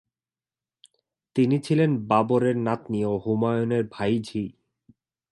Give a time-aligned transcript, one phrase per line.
[1.35, 4.43] তিনি ছিলেন বাবর এর নাতনি ও হুমায়ুন এর ভাইঝি।